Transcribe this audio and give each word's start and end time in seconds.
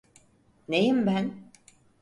Neyim 0.67 1.05
ben? 1.07 1.31